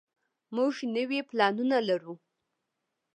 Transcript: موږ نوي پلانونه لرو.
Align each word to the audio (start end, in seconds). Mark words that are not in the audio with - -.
موږ 0.55 0.73
نوي 0.95 1.19
پلانونه 1.29 1.77
لرو. 1.89 2.15